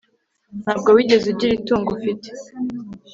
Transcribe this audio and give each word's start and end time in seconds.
Ntabwo 0.63 0.89
wigeze 0.95 1.25
ugira 1.33 1.53
itungo 1.55 1.87
ufite 1.97 2.29